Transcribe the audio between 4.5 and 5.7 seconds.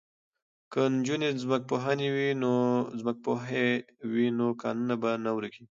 کانونه به نه ورکیږي.